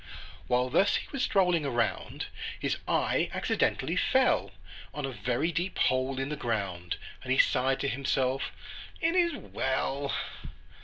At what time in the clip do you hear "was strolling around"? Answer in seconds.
1.11-2.25